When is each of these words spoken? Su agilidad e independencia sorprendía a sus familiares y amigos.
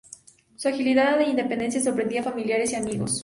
Su 0.55 0.67
agilidad 0.69 1.21
e 1.21 1.29
independencia 1.29 1.79
sorprendía 1.79 2.21
a 2.21 2.23
sus 2.23 2.31
familiares 2.31 2.71
y 2.71 2.75
amigos. 2.75 3.19